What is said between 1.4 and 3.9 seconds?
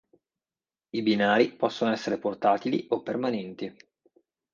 possono essere portatili o permanenti.